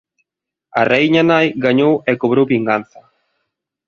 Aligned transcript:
A 0.79 0.81
raíña 0.91 1.23
nai 1.31 1.47
gañou 1.65 1.93
e 2.11 2.13
cobrou 2.21 2.45
vinganza. 2.53 3.01